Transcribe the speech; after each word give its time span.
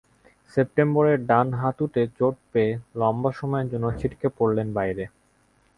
সেপ্টেম্বরে 0.53 1.13
ডান 1.29 1.47
হাঁটুতে 1.53 2.01
চোট 2.17 2.35
পেয়ে 2.51 2.71
লম্বা 2.95 3.31
সময়ের 3.39 3.67
জন্য 3.71 3.85
ছিটকে 3.99 4.27
পড়লেন 4.37 4.67
বাইরে। 4.77 5.03